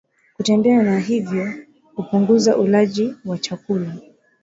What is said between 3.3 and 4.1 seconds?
chakula